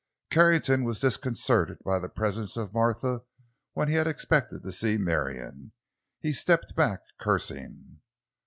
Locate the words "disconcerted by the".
0.99-2.09